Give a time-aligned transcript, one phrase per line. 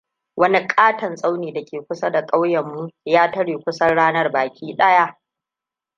[0.37, 5.17] Wani ƙaton tsauni dake kusa da ƙauyenmu ya tare kusan ranar baki ɗaya.